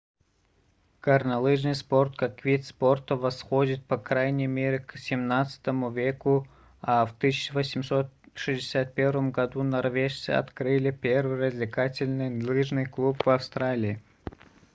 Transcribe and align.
горнолыжный 1.05 1.75
спорт 1.75 2.15
как 2.17 2.43
вид 2.43 2.65
спорта 2.65 3.15
восходит 3.15 3.85
по 3.85 3.99
крайней 3.99 4.47
мере 4.47 4.79
к 4.79 4.95
xvii 4.95 5.93
веку 5.93 6.47
а 6.81 7.05
в 7.05 7.15
1861 7.17 9.29
году 9.29 9.61
норвежцы 9.61 10.31
открыли 10.31 10.89
первый 10.89 11.37
развлекательный 11.37 12.43
лыжный 12.43 12.87
клуб 12.87 13.23
в 13.23 13.29
австралии 13.29 14.01